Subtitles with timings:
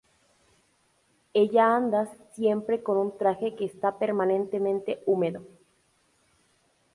[1.31, 5.43] Ella anda siempre con un traje que está permanentemente húmedo.